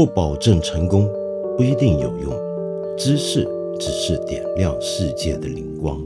[0.00, 1.06] 不保证成功，
[1.58, 2.32] 不一定有用。
[2.96, 3.46] 知识
[3.78, 6.02] 只是点亮世界的灵光。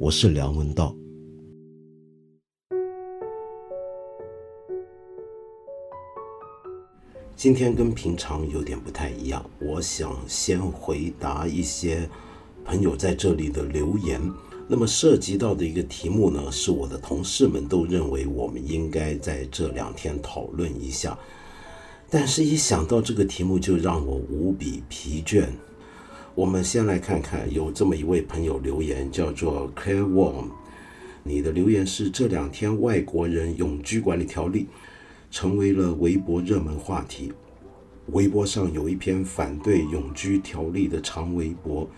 [0.00, 0.96] 我是梁文道。
[7.36, 12.08] 今天跟平常有点不太一样，我想先回答一些
[12.64, 14.18] 朋友在这里的留言。
[14.66, 21.18] 那么涉及到的一个题目呢，是我的同事们都认为我们应该在这两天讨论一下。
[22.14, 25.46] 但是，一想到这个题目，就让我无比疲倦。
[26.34, 30.48] 我们先来看看，有这么一位朋友留言，叫做 Claire Wong。
[31.22, 34.66] 你的留言是：这两天外国人永居管理条例
[35.30, 37.32] 成为了微博热门话题。
[38.08, 41.88] 微博上有一篇反对永居条例的长微博，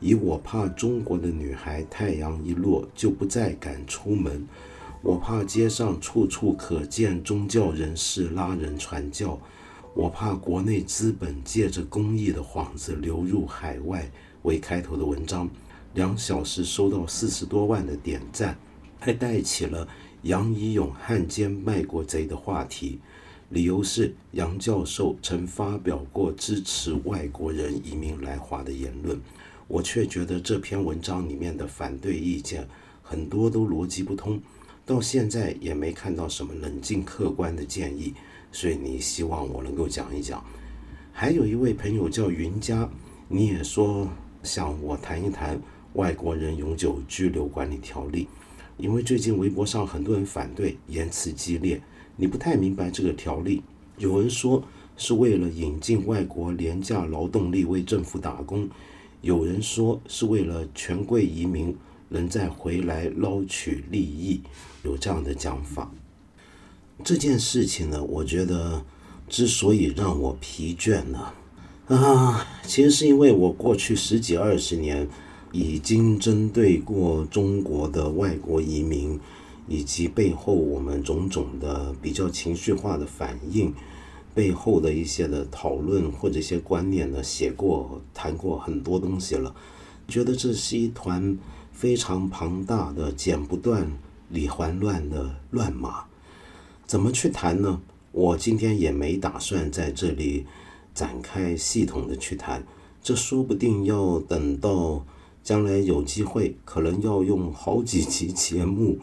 [0.00, 4.44] 以“我怕中国的女孩太阳一落就不再敢出门，
[5.00, 9.38] 我怕街上处处可见宗教人士拉人传教。”
[10.00, 14.10] 我怕国内资本借着公益的幌子流入海外
[14.44, 15.46] 为开头的文章，
[15.92, 18.56] 两小时收到四十多万的点赞，
[18.98, 19.86] 还带起了
[20.22, 22.98] 杨怡勇汉奸卖国贼的话题。
[23.50, 29.20] 理由是杨教授曾发表过支持外国人移民来华的言论，
[29.68, 32.66] 我却觉得这篇文章里面的反对意见
[33.02, 34.40] 很多都逻辑不通，
[34.86, 38.14] 到现在也没看到什么冷静客观的建议。
[38.52, 40.44] 所以你希望我能够讲一讲，
[41.12, 42.88] 还有一位朋友叫云佳，
[43.28, 44.08] 你也说
[44.42, 45.60] 想我谈一谈
[45.94, 48.26] 外国人永久居留管理条例，
[48.76, 51.80] 因为最近微博上很多人反对，言辞激烈，
[52.16, 53.62] 你不太明白这个条例。
[53.98, 54.62] 有人说
[54.96, 58.68] 是为了引进外国廉价劳动力为政府打工，
[59.20, 61.76] 有人说是为了权贵移民
[62.08, 64.40] 能再回来捞取利益，
[64.82, 65.92] 有这样的讲法。
[67.02, 68.84] 这件事情呢，我觉得
[69.28, 71.32] 之所以让我疲倦呢，
[71.88, 75.08] 啊，其实是因为我过去十几二十年
[75.52, 79.18] 已经针对过中国的外国移民，
[79.66, 83.72] 以及背后我们种种的比较情绪化的反应，
[84.34, 89.54] 背后的一些的讨论或者一些观念呢，写过谈过很多东西了，
[90.06, 91.38] 觉得这是一团
[91.72, 93.90] 非常庞大的剪不断
[94.28, 96.04] 理还乱的乱麻。
[96.90, 97.80] 怎么去谈呢？
[98.10, 100.44] 我今天也没打算在这里
[100.92, 102.66] 展开系统的去谈，
[103.00, 105.06] 这说不定要等到
[105.40, 108.98] 将来有机会，可能要用好几集节目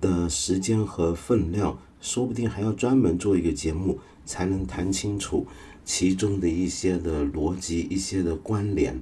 [0.00, 5.46] 的时间和分量，说不定还要专门做一个节目，才能谈清楚
[5.84, 9.00] 其中的一些的逻辑、一些的关联。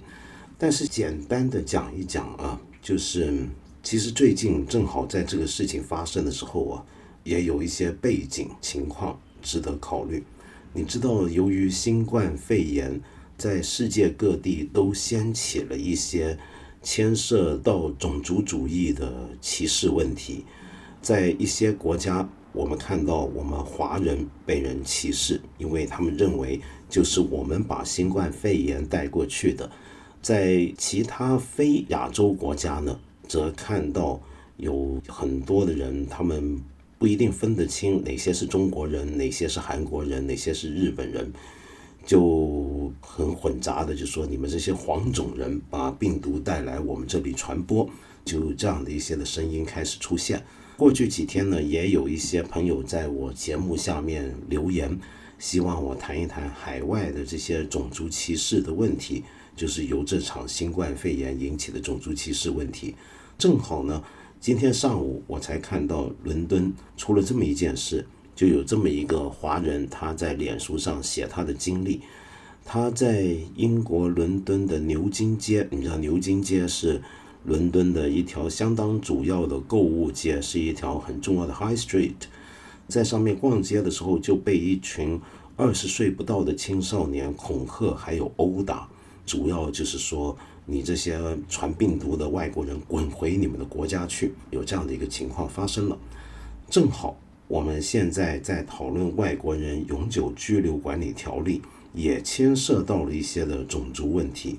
[0.58, 3.48] 但是简单的讲一讲啊，就是
[3.82, 6.84] 其实最近正好在这个事情发生的时候啊。
[7.28, 10.24] 也有一些背景情况值得考虑。
[10.72, 12.98] 你知道，由于新冠肺炎，
[13.36, 16.38] 在世界各地都掀起了一些
[16.82, 20.46] 牵涉到种族主义的歧视问题。
[21.02, 29.70] 在一些国家，我们看到我们华人被人歧视，因为他们认为就是我们把新冠肺炎带过去的。
[30.22, 34.18] 在其他非亚洲国家呢，则看到
[34.56, 36.58] 有很多的人，他们。
[36.98, 41.32] 不一定分得清哪些是中国人，哪些是韩国人，哪些是日本人，
[42.04, 47.88] 就很混杂的就说你们这些黄种人把病毒带来我们这里传播，
[48.24, 50.44] 就这样的一些的声音开始出现。
[50.76, 54.98] 过去几天呢，也有一些朋友在我节目下面留言，
[55.38, 59.22] 希望我谈一谈海外的这些种族歧视的问题，
[59.54, 62.96] 就是由这场新冠肺炎引起的种族歧视问题。
[63.38, 64.02] 正好呢。
[64.40, 68.06] 今天上午我才看到伦敦出了这么一件事，
[68.36, 72.02] 就有这么一个华人，他在脸书上写他的经历。
[72.64, 77.02] 他在英国伦敦的牛津街，你知道牛津街是
[77.44, 82.14] 伦敦的一条相当主要的购物街，是一条很重要的 High Street。
[82.86, 85.20] 在上面逛街的时候，就被一群
[85.56, 88.88] 二十岁不到的青少年恐吓，还有殴打，
[89.26, 90.38] 主要就是说。
[90.70, 91.18] 你这些
[91.48, 94.34] 传病毒的外国人，滚回你们的国家去！
[94.50, 95.98] 有这样的一个情况发生了。
[96.68, 101.62] 正好我们现在在讨论外国人永久居留管理条例，
[101.94, 104.58] 也牵涉到了一些的种族问题。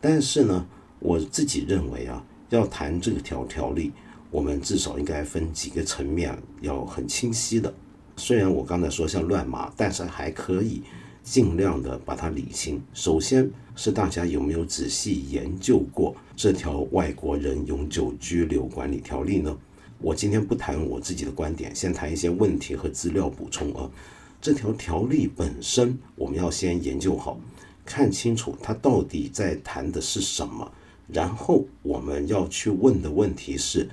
[0.00, 0.66] 但是呢，
[0.98, 3.92] 我自己认为啊，要谈这条条例，
[4.30, 7.74] 我们至少应该分几个层面，要很清晰的。
[8.16, 10.82] 虽然我刚才说像乱码，但是还可以。
[11.22, 12.80] 尽量的把它理清。
[12.94, 19.56] 首先是大家有没有仔细研究过这条外国人永久居留管理条例呢？
[20.02, 23.90] 我今天不谈我自己的观点，先谈一些问题和资料补充啊。
[24.40, 27.38] 这条条例本身，我们要先研究好，
[27.84, 30.72] 看清楚它到底在谈的是什么。
[31.12, 33.88] 然后我们要去问的问题是，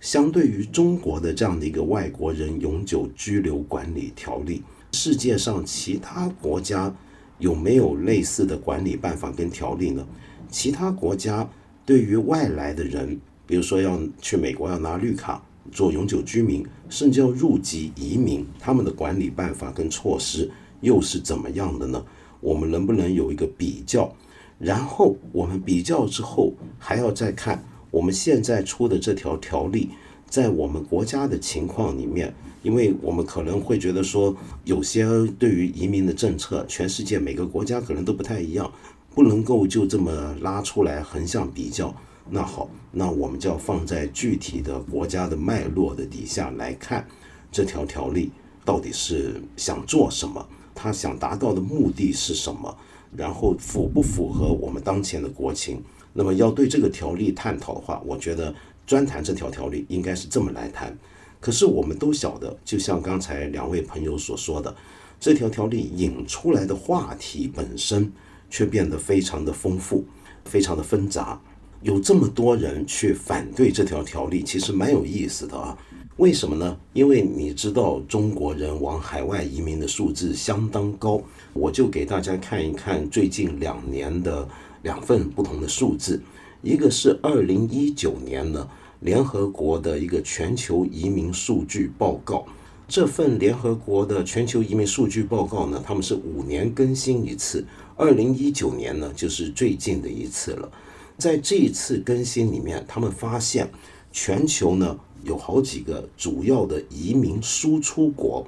[0.00, 4.62] 相对于中国的这样的一个外国人永久居留管理条例，
[4.92, 6.94] 世界上其他国家
[7.38, 10.06] 有没有类似的管理办法跟条例呢？
[10.50, 11.48] 其他国家
[11.84, 15.42] 对于外来的人，比如说要去美国要拿绿卡
[15.72, 20.50] 做永久居民，甚至要入籍移民，他们的管理办法跟措施
[20.82, 22.04] 又是怎么样的呢？
[22.40, 24.14] 我们能不能有一个比较？
[24.58, 29.88] 然后我们比较之后，还要再看我们现在出的这条条例，
[30.28, 35.04] 在我们国家的情况里面，因为我们可能会觉得说，有些
[35.38, 38.70] 对于移民的政策，全世界每个国家可能都不太一样，
[39.14, 41.94] 不能够就这么拉出来横向比较。
[42.30, 47.06] 那好，那我们就要放在具体的国家的脉络的底下来看，
[47.50, 48.30] 这条条例
[48.64, 52.76] 到底是想做什么，他想达到的目的是什么。
[53.14, 55.82] 然后符不符合我们当前的国情？
[56.14, 58.54] 那么要对这个条例探讨的话，我觉得
[58.86, 60.96] 专谈这条条例应该是这么来谈。
[61.42, 64.72] 可是我们都晓得，就像刚才两位朋友所说的，
[65.18, 68.12] 这条条例引出来的话题本身
[68.48, 70.04] 却变得非常的丰富，
[70.44, 71.40] 非常的纷杂。
[71.82, 75.76] 有这么多人去反对这条条例，其实蛮有意思的啊。
[76.18, 76.78] 为什么呢？
[76.92, 81.20] 因为你知道中国人往海外移民的数字相当高，
[81.52, 84.46] 我就给大家看一看最近两年的
[84.82, 86.22] 两份不同的数字。
[86.62, 88.68] 一个是二零一九年呢，
[89.02, 92.46] 联合国的一个全球移民数据报告。
[92.88, 97.64] 这份联合国的全球移民数据报告呢，他们是五年更新一次，
[97.96, 100.70] 二零一九年呢就是最近的一次了。
[101.18, 103.70] 在这一次更新里面，他们发现
[104.10, 104.98] 全球呢。
[105.24, 108.44] 有好几个主要的移民输出国，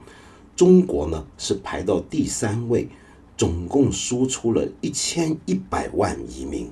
[0.56, 2.88] 中国呢是排到第三位，
[3.36, 6.68] 总共输出了一千一百万移民。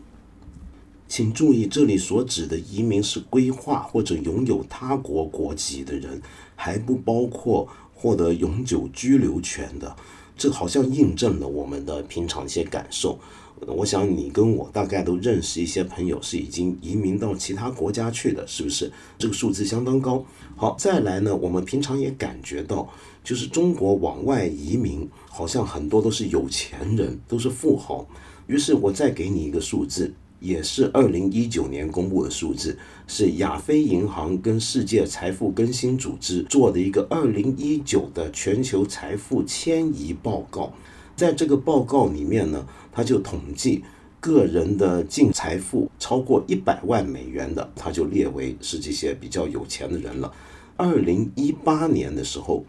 [1.13, 6.23] 请注意，这里所指的移民是规划或者拥有他国国籍的人，
[6.57, 9.95] 还不包括获得永久居留权的。
[10.39, 13.19] 这好像印证了我们的平常一些感受。
[13.67, 18.91] 我想你跟我大概都认识一些朋友是已经移民到其他国家去的，是不是？
[19.19, 20.25] 这个数字相当高。
[20.57, 22.89] 好，再来呢，我们平常也感觉到，
[23.23, 28.09] 就是中国往外移民，好像很多都是有钱人，都是富豪。
[28.47, 40.73] 于是我再给你一个数字，也是二零一九年公布的数字，是亚非银行跟世界财富更新组织做的一个二零一九的全球财富迁移报告。
[41.15, 43.85] 在这个报告里面呢，他就统计
[44.19, 50.33] 个人的净财富超过一百万美元的，他就列为是这些比较有钱的人了。
[50.77, 52.65] 二零一八年的时候，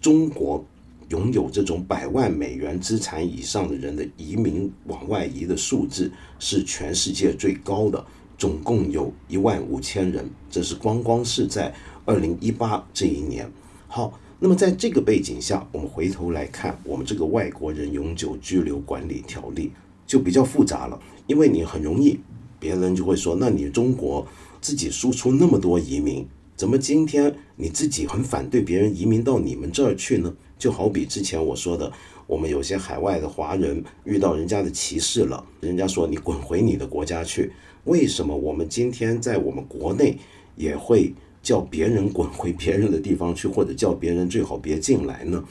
[0.00, 0.64] 中国
[1.08, 8.04] 拥有这种百万美元资产以上的人的移民往外移的数字是全世界最高的，
[8.36, 10.28] 总共有一万五千人。
[10.50, 11.74] 这是光光是在
[12.04, 13.50] 二零一八这一年。
[13.86, 14.18] 好。
[14.40, 19.72] 那么在这个背景下，我们回头来看我们这个外国人永久居留管理条例
[20.06, 20.96] 就比较复杂了，
[21.26, 22.20] 因为你很容易，
[22.60, 24.24] 别人就会说，那你中国
[24.60, 30.32] 自己输出那么多移民，怎么今天你自己很反对别人移民到你们这儿去呢？
[30.58, 31.92] 就好比之前我说的，
[32.26, 37.52] 我们有些海外的华人遇到人家的歧视了，人家说你滚回你的国家去，
[37.84, 40.18] 为什么我们今天在我们国内
[40.56, 41.14] 也会？
[41.40, 45.42] 叫别人滚回别人的地方去，或者叫别人最好别进来呢？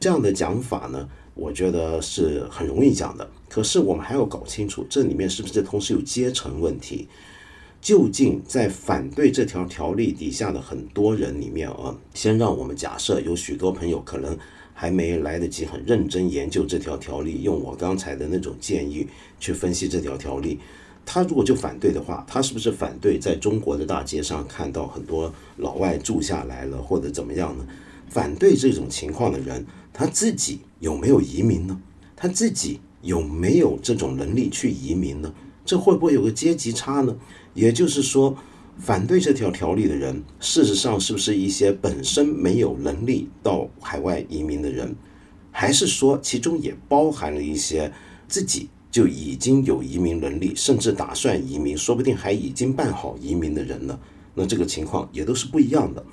[0.00, 3.30] 这样的讲法呢，我觉得是很容易讲的。
[3.48, 7.06] 可是我们还要搞清楚，这里面是不是同时有阶层问题？
[7.80, 14.36] 究竟在反对这条条例底下的很多人里面啊，先让我们假设有许多朋友可能
[14.74, 19.06] 还没来得及很认真研究这条条例，用我刚才的那种建议
[19.40, 20.58] 去分析这条条例。
[21.06, 27.66] 他如果就反对的话，他是不是反对在中国的大街上看到很多老外住下来了，或者怎么样呢？
[28.08, 31.80] 反对这种情况的人，他自己有没有移民呢？
[32.16, 35.32] 他自己有没有这种能力去移民呢？
[35.66, 37.16] 这会不会有个阶级差呢？
[37.52, 38.36] 也就是说，
[38.78, 44.94] 反对这条条例的人，事实上是不是一些本身没有能力到海外移民的人，
[45.50, 47.92] 还是说其中也包含了一些
[48.28, 48.68] 自己？
[48.90, 53.98] 就已经有移民能力，甚至打算移民，说不定还已经办好移民的人呢。
[54.34, 56.04] 那这个情况也都是不一样的。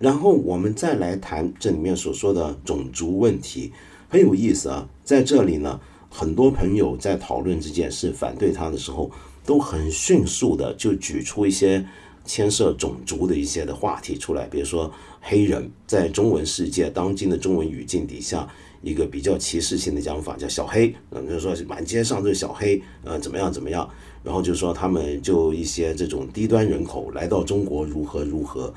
[0.00, 3.70] 然后我们再来谈这里面所说的种族问题，
[4.08, 4.88] 很有意思啊。
[5.04, 5.80] 在这里呢，
[6.10, 9.08] 很多朋友在讨论这件事、反对他的时候，
[9.46, 11.86] 都很迅速的就举出一些
[12.24, 14.90] 牵涉种族的一些的话题出来，比如说
[15.20, 18.48] 黑人，在中文世界当今的中文语境底下，
[18.82, 23.88] 一个比较歧视性的讲法叫小黑，嗯，就是说满街上都是小黑，呃，怎么样怎么样，
[24.22, 28.72] 然后就说他们就一些这种低端人口来到中国如何如何。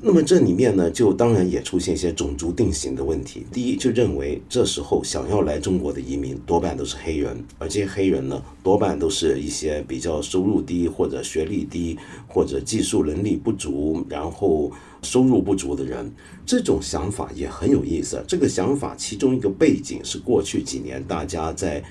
[0.00, 3.46] 那么这里面呢，就当然也出现一些种族定型的问题。
[3.50, 11.96] 第一，就认为这时候想要来中国的移民多半都是黑人，而这些黑人呢，多半都是一些比较收入低或者学历低
[12.28, 14.70] 或者技术能力不足，然后
[15.00, 16.12] 收入不足的人。
[16.44, 18.22] 这种想法也很有意思。
[18.28, 21.82] 这个想法其中一个背景是过去几年大家在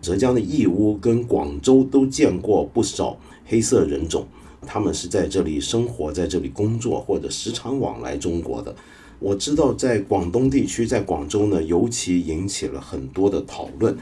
[0.00, 4.26] 浙江的义乌跟广州都见过不少黑色人种。
[4.66, 8.74] 他们是在这里生活，在这里工作，或者时常往来中国的。
[9.20, 13.96] 我知道，在广东地区，在广州呢，尤其引起了很多的讨论。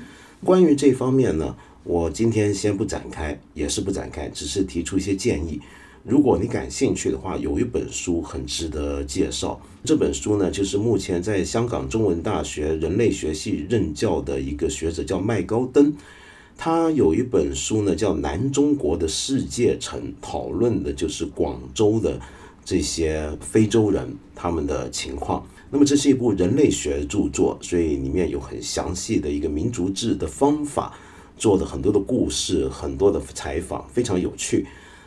[0.44, 5.60] 关于这方面呢，我今天先不展开，也是不展开，只是提出一些建议。
[6.04, 9.60] 如果你感兴趣的话，有一本书很值得介绍。
[9.82, 15.92] 这本书呢，就是目前在香港中文大学人类学系任教的一个学者，叫麦高登。
[16.58, 22.18] 他有一本书呢，叫《南中国的世界城》，讨论的就是广州的
[22.64, 25.46] 这些非洲人他们的情况。
[25.70, 30.94] 那么这是一部人类学著作，所以里面有很详细的一个民族志的方法，
[31.36, 34.66] 做的很多的故事，很多的采访，非常有趣。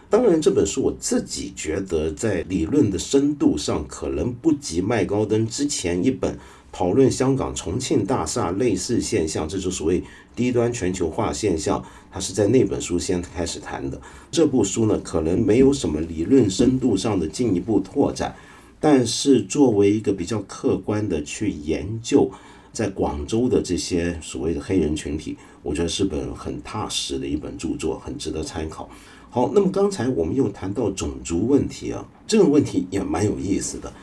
[0.09, 6.37] 当然，这本书我自己觉得在理论的深度上可能不及麦高登之前一本。
[6.71, 10.03] 讨论香港重庆大厦类似现象，这就所谓
[10.39, 11.83] 低端全球化现象。
[12.09, 13.99] 他是在那本书先开始谈的。
[14.31, 18.33] 这部书呢，可能没有什么理论深度上的进一步拓展，
[18.79, 22.31] 但是作为一个比较客观的去研究
[22.71, 28.89] 在广州的这些所谓的黑人群体，我觉得是本很踏实的一本著作，很值得参考。
[29.29, 33.93] 好，那么刚才我们又谈到种族问题啊，这个问题也蛮有意思的。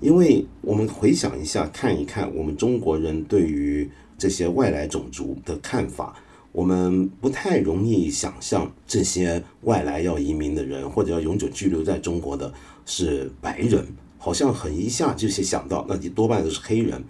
[0.00, 3.88] 因为我们回想一下，看一看我们中国人对于
[4.22, 6.14] 这些外来种族的看法，
[6.52, 12.54] 我们不太容易想象这些外来要移民的人或者要永久居留在中国的
[12.86, 13.84] 是白人，
[14.18, 17.02] 好像很一下就想到，那你多半都是黑人。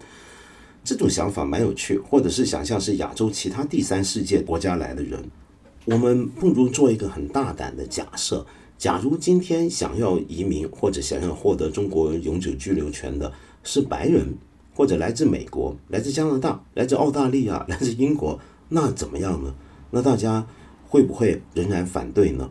[0.83, 5.23] 这种想法蛮有趣，或者是想象是亚洲其他第三世界国家来的人，
[5.85, 8.43] 我们不如做一个很大胆的假设。
[8.79, 13.31] 假如今天想要移民或者想要获得中国永久居留权的
[13.63, 14.35] 是白人，
[14.73, 18.39] 或者来自美国、来自加拿大、来自澳大利亚、 来自英国，
[18.69, 19.53] 那怎么样呢？
[19.91, 20.45] 那大家
[20.87, 22.49] 会不会仍然反对呢？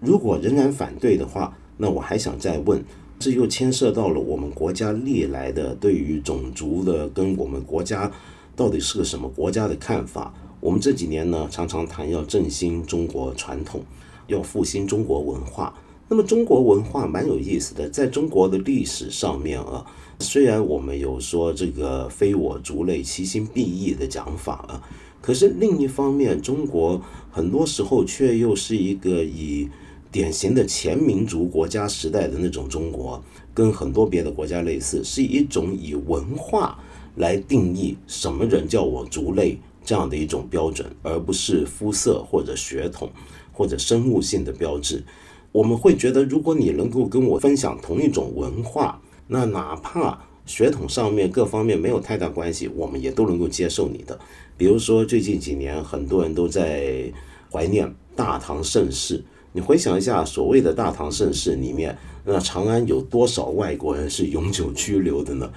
[0.00, 2.84] 如果仍然反对的话，那我还想再问，
[3.18, 8.10] 这又牵涉到了我们国家历来的对于种族的跟我们国家
[8.56, 10.34] 到底是个什么国家的看法。
[10.60, 13.82] 我们这几年呢，常常谈要振兴中国传统。
[14.28, 15.74] 要复兴中国文化，
[16.08, 19.84] 那么中国文化蛮有意思的，在中国的历史上面啊，
[20.22, 24.82] 虽然我们有说这个非我族类，其心必异的讲法啊，
[25.20, 29.68] 可是另一方面，中国很多时候却又是一个以
[30.10, 36.78] 典型的前民族国家时代的那种中国，跟很多别的国家类似，是一种以文化
[37.16, 43.10] 来定义什么人叫我族类这样的一种标准，而不是肤色或者血统。
[43.54, 45.04] 或者生物性的标志，
[45.52, 49.01] 我们会觉得，如果你能够跟我分享同一种文化，
[49.32, 54.18] 那哪怕血统上面各方面没有太大关系，我们也都能够接受你的。
[54.58, 57.10] 比如说，最近几年很多人都在
[57.50, 61.96] 怀念大唐盛世，你回想一下，所谓的大唐盛世里面，
[62.26, 65.50] 那长安有多少外国人是永久居留的呢？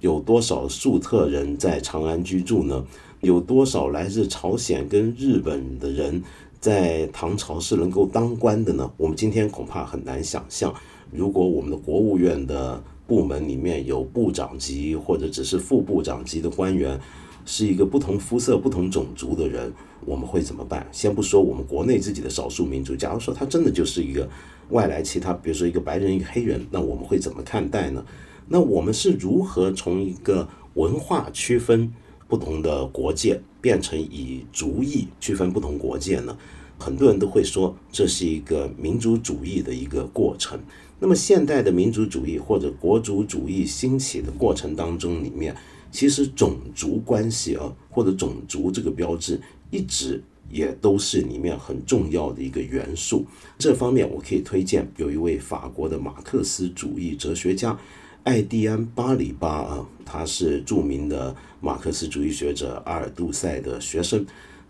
[0.00, 2.84] 有多少粟特人在长安居住呢？
[3.22, 6.22] 有多少来自朝鲜跟日本的人？
[6.60, 8.92] 在唐朝是能够当官的呢？
[8.98, 10.74] 我们今天恐怕很难想象。
[11.10, 16.98] 如果我们的国务院的部门里面有部长级或者只是副部长级的官员，
[17.44, 19.70] 是一个不同肤色、不同种族的人，
[20.06, 20.86] 我们会怎么办？
[20.90, 24.26] 先不说我们国内自己的少数民族，假如说他真的就是一个
[24.70, 28.02] 外来其他，比如说一个白人、一个黑人，那我们会怎么看待呢？
[28.48, 31.92] 那我们是如何从一个文化区分？
[32.28, 36.34] 不同的国界变成以族裔区分不同国界呢？
[36.78, 40.58] 很多人都会说这是一个民族主义的一个过程。
[41.02, 45.52] 那么现代的民族主义或者国族主义兴起的过程当中，里面
[45.90, 49.40] 其实种族关系啊，或者种族这个标志
[49.72, 53.26] 一直也都是里面很重要的一个元素。
[53.58, 57.76] 这方面我可以推荐有一位法国的马克思主义哲学家。
[58.22, 64.24] 艾蒂安·巴里巴啊，他是著名的马克思主义学者阿尔杜塞的学生。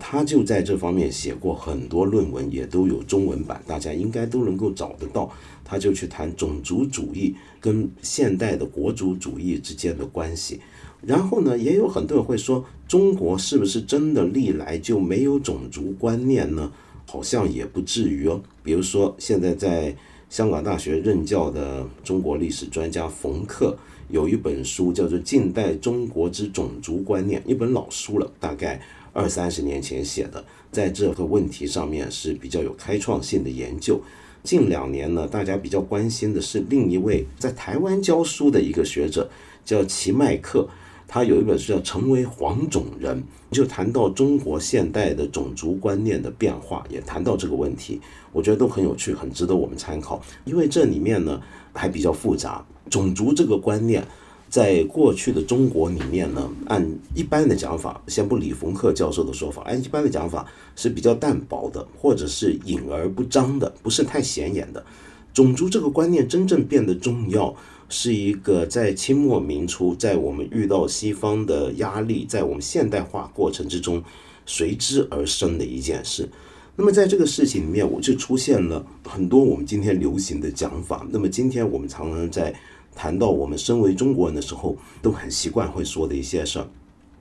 [0.04, 5.30] 他就在这方面写过很多论文，也都有中文版，大家应该都能够找得到。
[5.64, 10.61] 他就去谈种族主义跟现代的国族主义之间的关系。
[11.02, 16.73] 然后呢，也有很多人会说，中国是不是真的历来就没有种族观念呢？
[17.06, 18.42] 好像也不至于哦。
[18.64, 19.94] 比如说，现在在
[20.28, 23.78] 香港大学任教的中国历史专家冯克
[24.11, 28.82] 有一本书叫做《近代中国之种族观念》，一本老书了，大概。
[29.12, 34.00] 二三十年前写的，在这个问题上面是比较有开创性的研究。
[34.42, 39.31] 近两年呢，大家比较关心的是另一位在台湾教书的一个学者，
[39.64, 40.69] 叫齐麦克，
[41.07, 43.23] 他有一本书叫《成为黄种人》，
[43.54, 48.00] 就谈到中国现代的种族观念的变化，也谈到这个问题，
[48.33, 50.21] 我觉得都很有趣，很值得我们参考。
[50.45, 51.40] 因为这里面呢
[51.73, 54.04] 还比较复杂，种族这个观念。
[54.52, 64.85] 在过去的中国里面呢，按一般的讲法，先不理冯克教授的说法，按一般的讲法是比较淡薄的，或者是隐而不彰的，不是太显眼的。
[65.32, 67.56] 种族这个观念真正变得重要，
[67.88, 74.04] 是一个在清末明初，在我们遇到西方的压力，在我们现代化过程之中
[74.44, 76.28] 随之而生的一件事。
[76.76, 81.06] 那么在这个事情里面，我就出现了很多我们今天流行的讲法。
[81.11, 82.54] 那么今天我们常常在。
[82.94, 86.68] 谈到我们身为中国人的时候，都很习惯会说的一些事儿，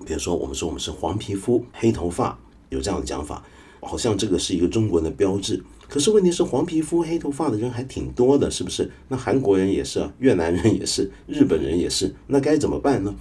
[0.05, 2.37] 比如说我们说我们是黄皮肤、黑头发，
[2.69, 3.43] 有这样的讲法，
[3.79, 5.63] 好像这个是一个中国人的标志。
[5.87, 8.89] 可是问题是，黄皮肤、黑头发的人还挺多的，是不是？
[9.09, 13.13] 那韩国人也是，越南人也是，日本人也是，那该怎么办呢？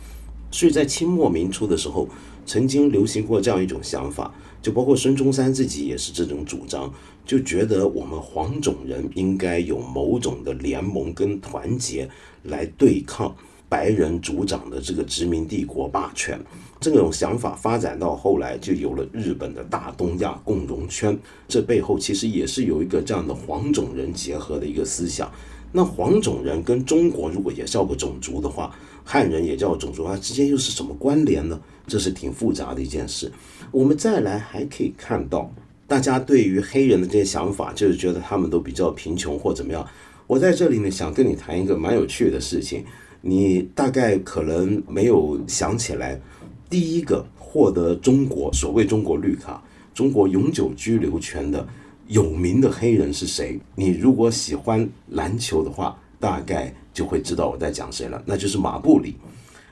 [0.53, 2.09] 所以在清末明初的时候，
[2.47, 4.33] 曾经流行过这样一种想法。
[4.63, 6.93] 就包括孙中山自己也是这种主张，
[7.25, 12.07] 就觉得我们黄种人应该有某种的联盟跟团结
[12.43, 13.35] 来对抗
[13.69, 16.41] 白人主掌的这个殖民帝国霸权。
[16.81, 21.19] 这种想法发展到后来，就有了日本的大东亚共荣圈。
[21.47, 25.31] 这背后其实也是有一个这样的黄种人结合的一个思想。
[25.73, 31.61] 那黄种人跟中国如果也叫个种族的话，汉人也叫种族啊，之间又是什么关联呢？
[31.87, 33.31] 这是挺复杂的一件事。
[33.71, 35.53] 我们再来还可以看到，
[35.87, 39.87] 大家对于黑人的这些想法，就是觉得他们都比较贫穷或怎么样。
[40.31, 42.85] 我在这里呢，想跟你谈一个蛮有趣的事情，
[43.21, 46.21] 你大概可能没有想起来，
[46.71, 49.61] 第一个获得中国所谓中国绿卡、
[49.93, 51.67] 中国永久居留权的
[52.07, 53.59] 有名的黑人是谁？
[53.75, 59.17] 你如果喜欢篮球的话，大概就会知道我在讲谁了，那就是马布里。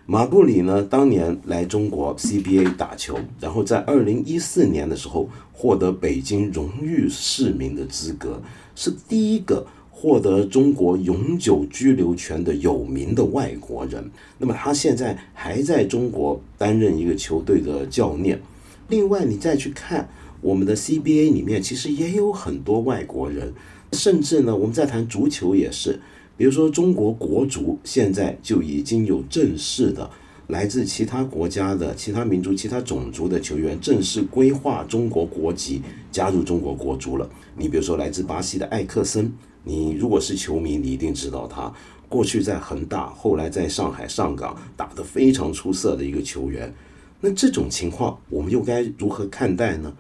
[0.07, 8.43] 马布里呢，当年来中国 CBA 打球，然后在二零一四年的时候获得北京荣誉市民的资格，
[8.75, 9.65] 是第一个
[10.01, 14.09] 获得中国永久居留权的有名的外国人。
[14.39, 18.41] 那么他现在还在中国担任一个球队的教练。
[18.89, 20.09] 另外，你再去看
[20.41, 23.53] 我们的 CBA 里面，其实也有很多外国人，
[23.93, 25.99] 甚至呢，我们在谈足球也是。
[26.37, 30.09] 比如说，中国国足现在就已经有正式的
[30.47, 35.83] 来自其他国家的其他民族、其他种族的球员正式规划中国国籍，
[36.13, 37.29] 加入中国国足了。
[37.57, 39.33] 你比如说，来自巴西的艾克森，
[39.65, 41.73] 你如果是球迷，你一定知道他
[42.09, 46.75] 过去在恒大，后来在上海上港打得非常出色的一个球员。
[47.21, 49.93] 那这种情况，我们又该如何看待呢？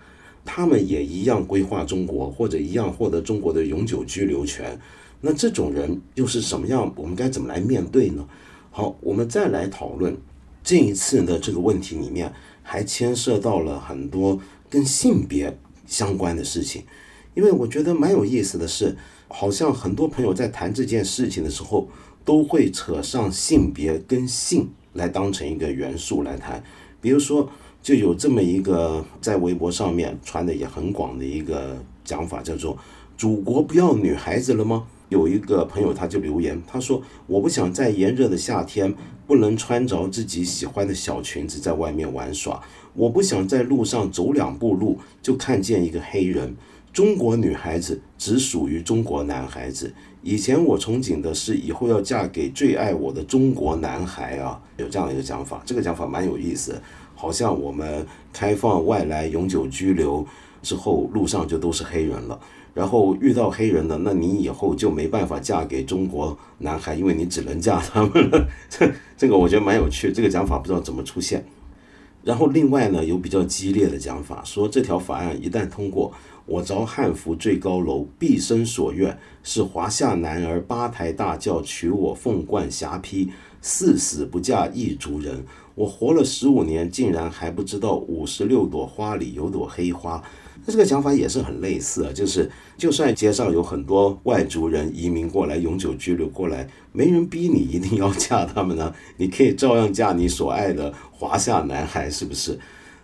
[0.45, 4.81] 他们也一样规划中国，或者一样获得中国的永久居留权。
[5.21, 6.91] 那这种人又是什么样？
[6.97, 8.27] 我们该怎么来面对呢？
[8.71, 10.17] 好，我们再来讨论
[10.63, 14.41] 这一次的这个问题里面，还牵涉到了很多
[14.71, 16.85] 跟性别相关的事情。
[17.35, 18.97] 因为我觉得蛮有意思的是，
[19.29, 21.89] 好像很多朋友在谈这件事情的时候，
[22.25, 26.63] 都会扯上性别跟性来当成一个元素来谈。
[27.01, 27.49] 比如说，
[27.83, 32.77] 就有这么一个在微博上面传的也很广的一个讲法，叫做
[33.17, 38.95] “祖国不要女孩子了吗？”有一个朋友，他就留言，他说：“我不想在炎热的夏天
[39.27, 42.63] 不能穿着自己喜欢的小裙子在外面玩耍，
[42.93, 46.55] 我不想在路上走两步路就看见一个黑人。
[46.99, 49.95] 中国女孩子只属于中国男孩子。
[50.21, 56.83] 以前我憧憬的是以后要嫁给最爱我的中国男孩啊，有这样的一个讲法，这个讲法蛮有意思，
[57.15, 60.27] 好像我们开放外来永久居留
[60.61, 62.37] 之后，路上就都是黑人了。”
[62.75, 68.49] 然后遇到黑人了，那你以后就没办法嫁给中国男孩，因为你只能嫁他们了。
[68.69, 71.45] 这 这个我觉得蛮有趣，这个讲法不知道怎么出现。
[72.29, 76.13] 然后另外呢，有比较激烈的讲法，说这条法案一旦通过，
[76.45, 83.31] 我着汉服最高楼，毕生所愿是华夏男儿八抬大轿娶我凤冠霞帔，
[83.63, 85.43] 誓死不嫁异族人。
[85.75, 90.23] 我活了十五年，竟然还不知道五十六朵花里有朵黑花。
[90.71, 102.59] 这个想法也是很类似啊，就是就算街上有很多外族人移民过来，永久居留过来，没人逼你一定要嫁他们呢， 你可以照样嫁你所爱的华夏男孩，是不是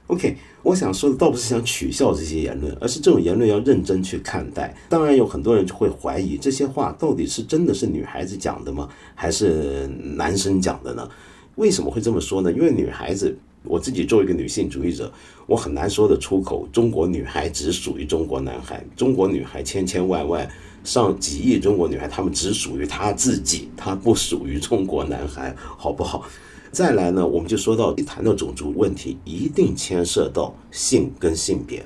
[0.09, 4.75] ？OK，我想说的倒不是想取笑这些言论，而是这种言论要认真去看待。
[4.91, 11.09] 当然有很多人就会怀疑这些话到底是真的是女孩子讲的吗，还是男生讲的呢？
[11.57, 12.53] 为什么会这么说呢？
[12.53, 13.35] 因为女孩子，
[13.67, 15.11] 我自己作为一个女性主义者，
[15.47, 16.69] 我很难说得出口。
[16.73, 20.49] 中国女孩只属于中国男孩，中国女孩千千万万
[20.85, 26.27] 上几亿中国女孩，她们只属于她自己，她不属于中国男孩，好不好？
[26.71, 31.85] 再来呢，我们就说到一谈到种族问题，一定牵涉到性跟性别。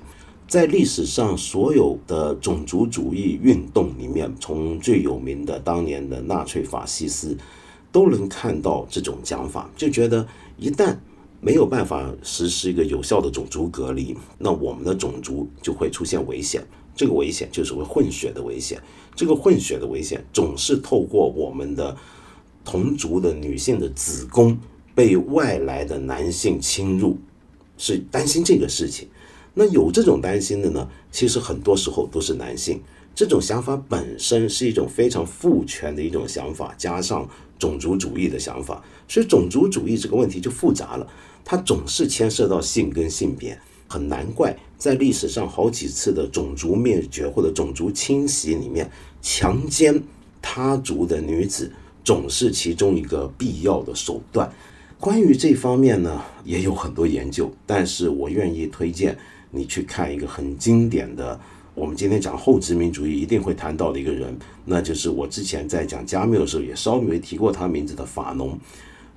[0.49, 7.37] 在历史上所有的种族主义运动里面，从最有名的当年的纳粹法西斯。
[7.91, 10.25] 都能看到这种讲法，就觉得
[10.59, 10.95] 一旦
[11.41, 16.67] 没有办法实施一个有效的种族隔离，那我们的种族就会出现危险。
[16.97, 18.83] 这个危险就是为混血的危险。
[19.15, 21.97] 这个混血的危险总是透过我们的
[22.65, 24.59] 同族的女性的子宫
[24.95, 27.17] 被外来的男性侵入，
[27.77, 29.07] 是担心这个事情。
[29.55, 32.81] 那有这种担心的呢，其实很多时候都是男性。
[33.15, 37.29] 这种想法本身是一种非常父权的一种想法，加上。
[37.59, 41.05] 种族主义的想法，所以种族主义这个问题就复杂了，
[41.51, 48.91] 它总是牵涉到性跟性别，很难怪在历史上好几次的种族灭绝或者种族清洗里面，
[49.23, 49.99] 强奸
[50.43, 51.73] 他族的女子
[52.05, 54.53] 总是其中一个必要的手段。
[55.01, 59.17] 关于这方面呢，也有很多研究，但是我愿意推荐
[59.51, 61.41] 你去看一个很经典的。
[61.75, 68.59] 我们今天讲后殖民主义一定会谈到的一个人，那就是我之前在讲加缪的时候也稍微提过他名字的法农。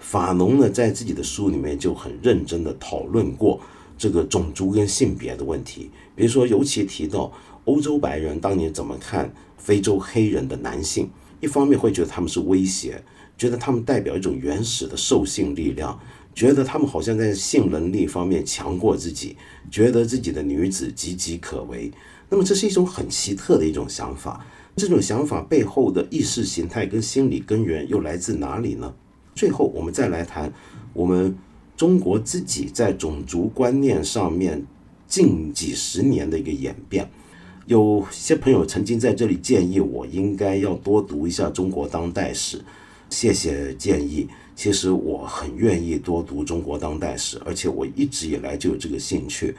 [0.01, 3.61] 法农呢，在自己的书里面就很认真的讨论过
[3.97, 5.91] 这个种族跟性别的问题。
[6.15, 7.31] 比如说，尤其提到
[7.65, 11.07] 欧洲白人当年怎么看非洲黑人的男性，
[11.39, 13.01] 一方面会觉得他们是威胁，
[13.37, 15.97] 觉得他们代表一种原始的兽性力量，
[16.33, 19.37] 觉得他们好像在性能力方面强过自己，
[19.69, 21.91] 觉得自己的女子岌岌可危。
[22.27, 28.93] 那么这是一种很奇特的一种想法，这种想法背后的意识形态跟心理根源又来自哪里呢？
[29.35, 30.51] 最后我们再来谈
[30.93, 31.35] 我们
[31.77, 34.65] 中国自己在种族观念上面
[35.07, 37.09] 近几十年的一个演变。
[37.65, 42.61] 有些朋友曾经在这里建议我应该要多读一下中国当代史，
[43.09, 44.27] 谢谢建议。
[44.55, 49.55] 其实我很愿意多读中国当代史，而且我一直以来就有这个兴趣。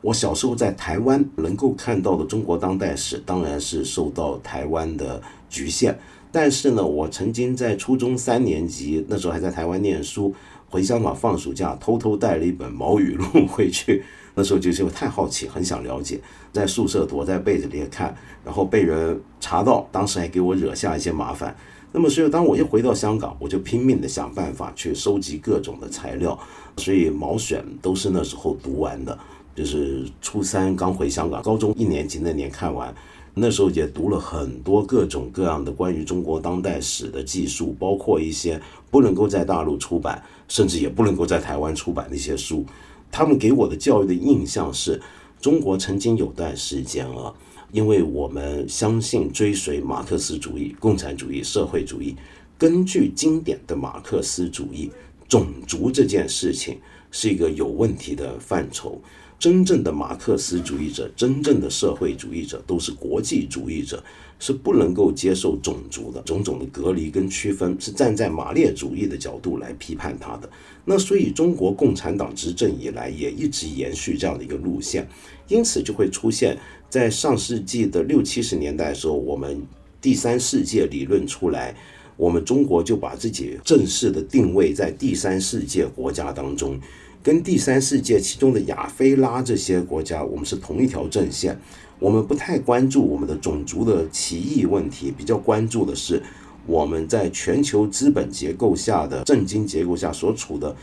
[0.00, 5.98] 我小时候在台湾能够看到的中国当代史，当然是受到台湾的局限。
[6.30, 10.34] 但是呢，我曾经在初中三年级那时候还在台湾念书，
[10.68, 14.02] 回香港放暑假，偷偷带了一本毛语录回去。
[14.34, 16.20] 那时候就是因为太好奇，很想了解，
[16.52, 18.14] 在宿舍躲在被子里看，
[18.44, 21.56] 然后被人查到，当时还给我惹下一些麻烦。
[21.90, 26.38] 那么，所以当我一回到香港，我就拼命的想办法去收集各种的材料，
[26.76, 29.18] 所以毛选都是那时候读完的。
[29.56, 32.94] 就是初三刚回香港，高中一年级那年看完，
[33.40, 42.64] 那时候也读了很多各种各样的关于中国当代史的技术，包括一些不能够在大陆出版，甚至也不能够在台湾出版的一些书。
[43.10, 45.00] 他们给我的教育的印象是，
[45.40, 47.32] 中国曾经有段时间啊，
[47.72, 52.16] 因为我们相信追随马克思主义、共产主义、社会主义，
[52.58, 54.90] 根据经典的马克思主义，
[55.28, 56.78] 种族这件事情
[57.10, 59.00] 是一个有问题的范畴。
[59.38, 64.02] 真正的马克思主义者，真正的社会主义者，都是国际主义者，
[64.40, 70.50] 是不能够接受种族的种种的隔离跟区分，是站在马列主义的角度来批判他的。
[70.84, 75.08] 那所以中国共产党执政以来，也一直延续这样的一个路线，
[75.46, 76.58] 因此就会出现
[76.90, 79.62] 在上世纪的六七十年代的时候，我们
[80.00, 81.76] 第三世界理论出来，
[82.16, 86.76] 我们中国就把自己正式的定位在第三世界国家当中。
[87.22, 91.58] 跟第三世界其中的亚非拉这些国家，我们是同一条阵线。
[91.98, 96.22] 我们不太关注我们的种族的歧义问题，比较关注的是
[96.64, 100.76] 我们在全球资本结构下的政经结构下所处的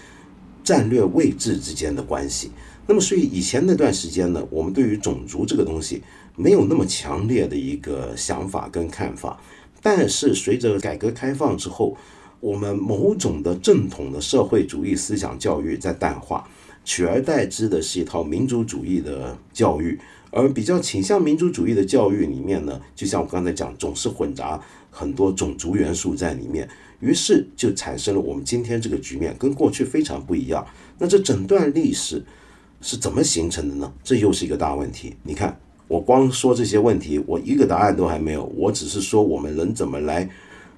[0.61, 2.51] 战略位置之间的关系。
[2.85, 6.03] 那么，所以以前那段时间呢，我们对于种族这个东西
[6.35, 9.39] 没有那么强烈的一个想法跟看法。
[9.81, 11.95] 但是随着改革开放之后，
[12.45, 16.47] 我们某种的正统的社会主义思想教育在淡化，
[16.83, 30.63] 取而代之的是一套民族主义的教育，而比较倾向民族主义的教育里面呢，就像我刚才讲，总是混杂很多种族元素在里面，于是就产生了我们今天这个局面，跟过去非常不一样。
[30.99, 32.23] 那这整段历史
[32.79, 33.91] 是怎么形成的呢？
[34.03, 35.15] 这又是一个大问题。
[35.23, 40.29] 你看，我光说这些问题，我一个答案都还没有，我只是说我们能怎么来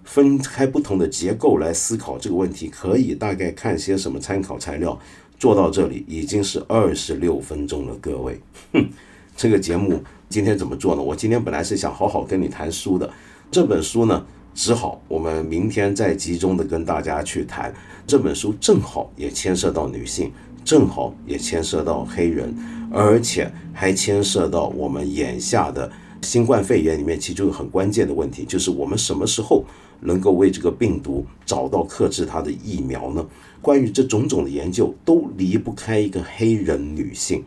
[0.08, 4.98] 分开不同的结构来思考这个问题，可以大概看些什么参考材料。
[5.38, 8.40] 做到这里已经是二十六分钟了，各位，
[8.74, 8.88] 哼。
[9.38, 11.02] 这个节目今天怎么做呢？
[11.04, 13.08] 我今天本来是想好好跟你谈书的，
[13.52, 17.72] 这本书呢，只好我们明天再集中的跟大家去谈。
[18.08, 20.32] 这本书正好也牵涉到女性，
[20.66, 22.52] 正好也牵涉到黑人，
[22.92, 25.92] 而且还牵涉到我们眼下的
[26.24, 29.64] 新冠肺炎里面其中很关键的问题，就是我们什么时候
[30.02, 33.26] 能够为这个病毒找到克制它的疫苗呢？
[33.62, 37.44] 关于这种种的研究，都离不开一个黑人女性。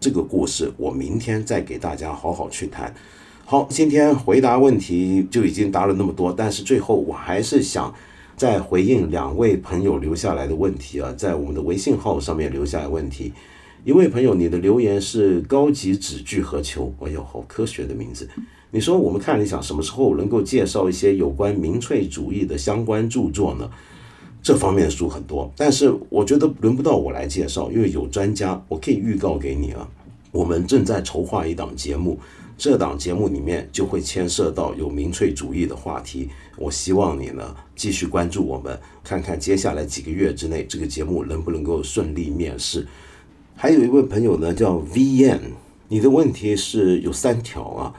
[0.00, 2.94] 这个故事我明天再给大家好好去谈。
[3.44, 7.92] 好，今天回答问题就已经答了那么多，但是最后我还是想
[8.36, 13.32] 再回应两位朋友留下来的问题啊，在我们的微信号上面留下来问题。
[13.84, 18.28] 一位朋友，你的留言是高级纸具和球，哎呦，好科学的名字。
[18.70, 23.70] 你说我们看理想什么时候能够介绍一些有关民粹主义的相关著作呢？
[24.40, 28.62] 这方面的书很多，但是我觉得轮不到我来介绍，因为有专家。
[28.68, 29.86] 我可以预告给你啊，
[30.30, 32.18] 我们正在筹划一档节目，
[32.56, 36.28] 这档节目里面就会牵涉到有民粹主义的话题。
[36.56, 42.86] 我希望你呢继续关注我们，看看接下来几个月之内这个节目能不能够顺利面试。
[43.56, 45.40] 还有一位朋友呢叫 VN，
[45.88, 47.92] 你的问题是有三条啊，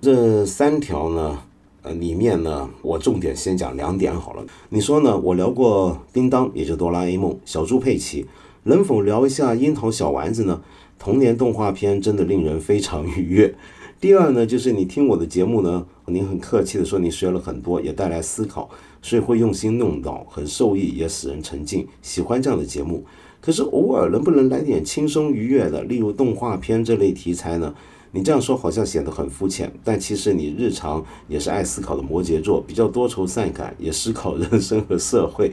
[0.00, 1.38] 这三条呢。
[1.82, 4.44] 呃，里面呢，我重点先讲两点好了。
[4.70, 5.16] 你说呢？
[5.16, 8.26] 我聊过叮当，也就哆啦 A 梦、小猪佩奇，
[8.64, 10.62] 能否聊一下樱桃小丸子呢？
[10.98, 13.54] 童年动画片真的令人非常愉悦。
[14.00, 18.68] 第二呢，就是你听我的节目呢，您很客气的说你学了很多，也带来思考，
[19.00, 23.04] 所以会用心弄到，很受益，也使人沉浸，喜欢这样的节目。
[23.40, 27.72] 可是偶尔能不能来点轻松愉悦的，例如动画片这类题材呢？
[28.12, 35.52] 你这样说好像显得很肤浅，但其实你日常也是爱思考的摩羯座，比较多愁善感，也思考人生和社会，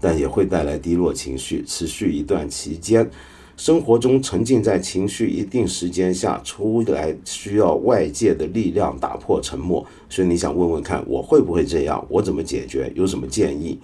[0.00, 3.10] 但也会带来低落情绪，持续一段期间，
[3.56, 9.84] 生活中沉浸在情绪一定时间下出来，需要外界的力量打破沉默。
[10.08, 12.06] 所以你想问问看，我会不会这样？
[12.08, 12.92] 我怎么解决？
[12.94, 13.80] 有什么建议？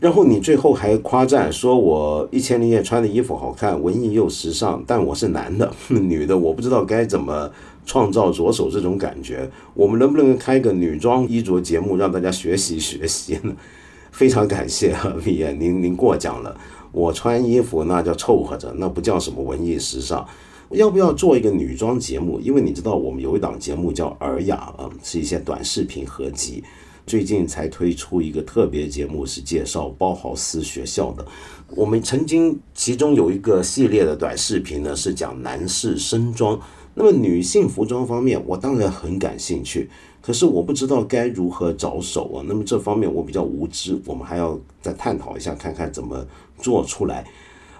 [0.00, 7.50] 然后你最后还夸赞说我一千零夜穿的衣服好看，文艺又时尚，但我是男的， 女的我不知道该怎么
[7.84, 9.50] 创造着手这种感觉。
[9.74, 13.52] 我们能不能开个女装衣着节目，让大家学习学习呢？
[14.12, 16.56] 非常感谢啊，李岩，您您过奖了。
[16.92, 20.24] 我穿衣服那叫凑合着，那不叫什么文艺时尚。
[20.70, 22.38] 要不要做一个女装节目？
[22.40, 26.62] 因为你知道我们有一档节目叫《尔雅》啊，是一些短视频合集。
[27.08, 31.26] 最近才推出一个特别节目，是介绍包豪斯学校的。
[31.70, 36.60] 我们曾经其中有一个系列的短视频呢，是讲男士身装。
[36.92, 39.88] 那么女性服装方面，我当然很感兴趣，
[40.20, 42.44] 可是我不知道该如何着手啊。
[42.46, 46.26] 那么这方面我比较无知，我们还要再探讨一下，看看怎么
[46.58, 47.24] 做出来。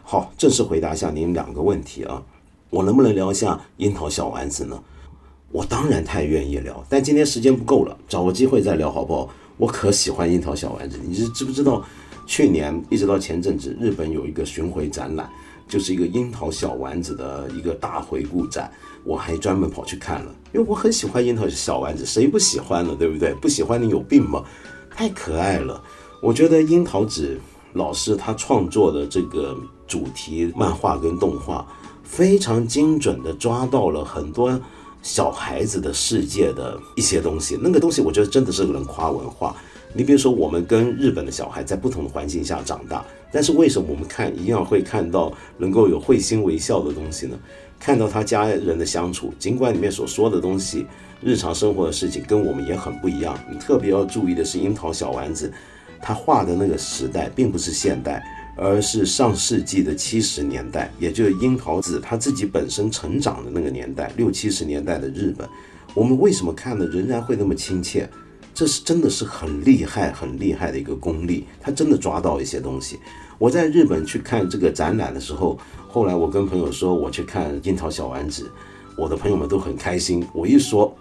[0.02, 2.22] 好，正式回答一下您两个问题啊，
[2.70, 4.82] 我能不能聊一下樱桃小丸子呢？
[5.50, 9.30] 我当然太愿意聊，但今天时间不够了，找个机会再聊好不好？
[9.56, 11.82] 我可喜欢樱桃小丸子，你是知不知道？
[12.26, 15.28] 去年一直到前阵子，日本有一个巡回展览，
[15.66, 18.70] 就是一个樱桃小丸子的一个大回顾展，
[19.04, 22.94] 我还专门跑去看了，因为我很喜欢樱桃小丸子，谁不喜欢呢？
[22.98, 23.32] 对不对？
[23.34, 24.44] 不喜欢你有病吗？
[24.90, 25.82] 太可爱了，
[26.20, 27.40] 我觉得樱桃子
[27.72, 29.56] 老师他创作的这个
[29.86, 31.66] 主题漫画跟动画，
[32.04, 34.60] 非常精准的抓到了很多。
[35.08, 39.56] 小孩子的世界的一些东西，那个东西我觉得真的是能夸文化。
[39.94, 47.38] 你比如说，我们跟日本的小孩在不同的环境下长大，但是为什么我们看一样会看到能够有会心微笑的东西呢？
[47.80, 50.84] 看到他家人的相处，尽管里面所说的东西，
[51.22, 53.34] 日常生活的事情跟我们也很不一样。
[53.50, 55.50] 你特别要注意的是，樱桃小丸子
[56.02, 58.22] 他画的那个时代并不是现代。
[58.58, 65.48] 而是上世纪的七十年代，也就是樱桃子他自己本身成长的那个年代，六七十年代的日本。
[65.94, 68.08] 我们为什么看的仍然会那么亲切？
[68.52, 71.46] 这是真的是很厉害、很厉害的一个功力。
[71.60, 72.98] 他真的抓到一些东西。
[73.38, 75.56] 我在日本去看这个展览的时候，
[75.88, 78.50] 后来我跟朋友说我去看樱桃小丸子，
[78.96, 80.26] 我的朋友们都很开心。
[80.34, 80.92] 我一说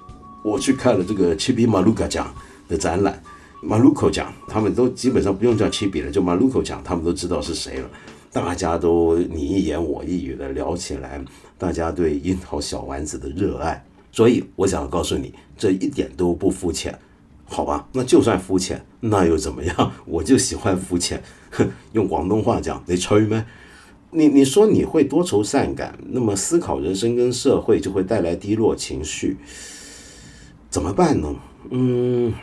[0.43, 2.32] 我去看了这个七比马鲁卡奖
[2.67, 3.20] 的展览。
[3.67, 7.89] 马鲁口讲，他们都基本上不用叫七比了，就马鲁口讲，他们都知道是谁了。
[8.32, 11.21] 大家都你一言我一语的聊起来，
[11.58, 13.86] 大家对樱桃小丸子的热爱。
[14.10, 16.97] 所以我想告诉你，这一点都不肤浅，
[17.43, 17.86] 好吧？
[17.91, 19.91] 那就算肤浅，那又怎么样？
[20.06, 21.21] 我就喜欢肤浅。
[21.91, 23.45] 用广东话讲，你吹咩？
[24.12, 29.36] 你你说你会多愁善感，那么思考人生跟社会就会带来低落情绪，
[30.69, 31.36] 怎么办呢？
[31.69, 32.34] 嗯，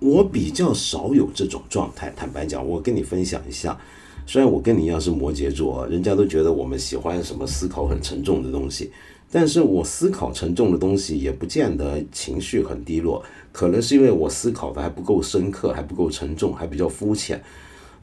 [0.00, 2.12] 我比较少有这种状态。
[2.16, 3.78] 坦白讲，我跟你分享一下，
[4.26, 8.90] 虽然我跟你一样是摩羯座，人家都觉得我们喜欢什么思考很沉重的东西，
[9.30, 17.42] 但是我思考沉重的东西也不见得情绪很低落，可能是因为我思考的还不够深刻，还不够沉重，还比较肤浅。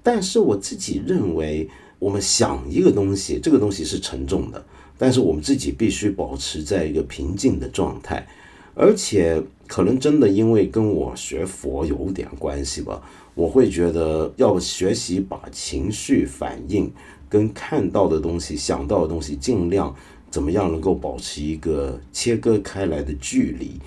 [0.04, 1.70] 但是我自己认为。
[1.98, 4.64] 我们想一个东西，这个东西是沉重的，
[4.98, 8.28] 但是我们自己必须保持在一个平静的状态，
[8.76, 13.02] 而且可能真的因为跟我学佛有点关系吧，
[13.34, 16.92] 我会觉得要学习把情绪反应
[17.28, 19.94] 跟看到的东西、想到的东西，尽量
[20.30, 23.80] 怎么样能够保持一个切割开来的距离，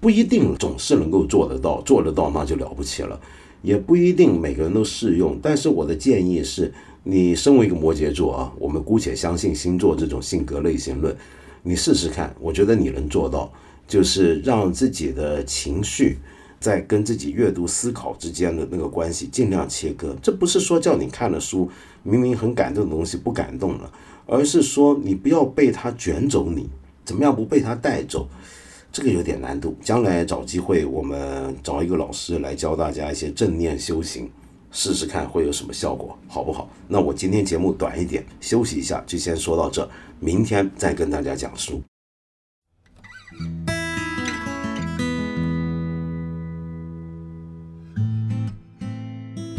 [0.00, 3.20] 不一定总是能够做得到，做得到那就了不起了，
[3.62, 6.72] 也不一定每个人都适用，但是我的建议是。
[7.06, 11.14] 你身为一个摩羯座啊，我们姑且相信星座这种性格类型论，
[11.62, 13.52] 你试试看，我觉得你能做到，
[13.86, 16.18] 就是让自己的情绪
[16.58, 20.16] 在跟自己阅读思考之间的那个关系尽量切割。
[20.22, 21.70] 这不是说叫你看了书
[22.02, 23.92] 明明很感动的东西不感动了，
[24.26, 26.68] 而是说你不要被它卷走，你
[27.04, 28.28] 怎么样不被它带走？
[28.92, 29.76] 这个有点难度。
[29.82, 34.30] 将来找机会，我们找一个老师来教大家一些正念修行。
[34.76, 36.68] 试试看会有什么效果，好不好？
[36.88, 41.80] 那我今天节目短一点，休息一下，就先说到这，明天再跟大家讲书。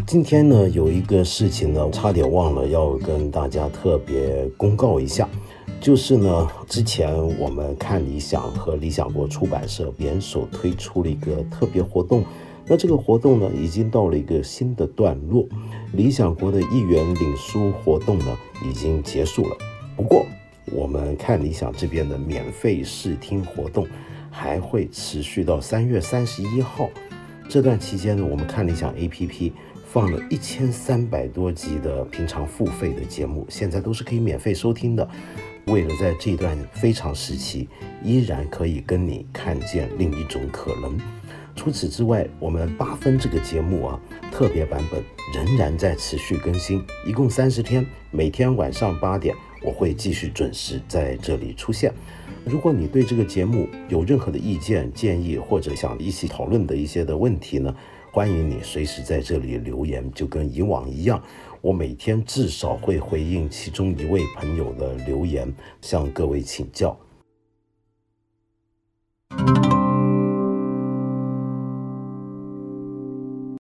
[0.08, 5.28] 今天呢，有一个事情呢，差点忘了要跟大家特别公告一下，
[5.82, 12.24] 就是呢，之前我们看理想和理想国出版社联手推出了一个特别活动。
[12.68, 15.44] 那这个活动呢，已经到了一个新的段落。
[15.94, 19.58] 理想国的一元领书活动呢，已经结束了。
[19.98, 20.24] 不过，
[20.72, 23.88] 我们看理想这边的免费试听活动
[24.30, 26.91] 还会持续到三月三十一号。
[27.48, 29.52] 这段期间呢，我们看理想 APP
[29.95, 35.08] 放了一千三百多集的平常付费的节目，现在都是可以免费收听的。
[35.67, 37.69] 为了在这段非常时期，
[38.03, 40.99] 依然可以跟你看见另一种可能。
[41.55, 43.97] 除此之外，我们八分这个节目啊，
[44.34, 45.01] 特别版本
[45.34, 51.93] 仍然在持续更新，一共三十天，每天晚上八点，我会继续准时在这里出现。
[52.43, 57.73] 如果你对这个节目有任何的意见建议，或者想一起讨论的一些的问题呢，
[58.15, 61.21] 欢迎你随时在这里留言，就跟以往一样，
[61.60, 66.97] 我每天至少会回应其中一位朋友的留言，向各位请教。